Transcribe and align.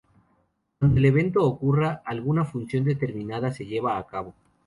Cuando 0.79 0.97
el 0.97 1.05
evento 1.05 1.43
ocurra, 1.43 2.01
alguna 2.03 2.43
función 2.43 2.83
determinada 2.85 3.51
se 3.51 3.67
lleva 3.67 3.99
a 3.99 4.07
cabo. 4.07 4.33